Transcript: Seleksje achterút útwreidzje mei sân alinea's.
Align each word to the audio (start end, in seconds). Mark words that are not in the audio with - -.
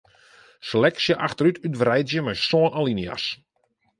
Seleksje 0.67 1.13
achterút 1.25 1.57
útwreidzje 1.67 2.21
mei 2.25 2.37
sân 2.45 2.65
alinea's. 2.79 3.25